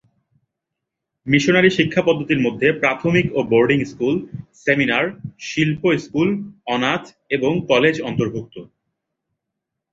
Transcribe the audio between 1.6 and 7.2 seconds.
শিক্ষা পদ্ধতির মধ্যে প্রাথমিক ও বোর্ডিং স্কুল, সেমিনার, শিল্প স্কুল, অনাথ